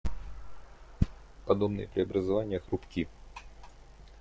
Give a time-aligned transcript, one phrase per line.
[1.45, 3.07] Подобные преобразования хрупки.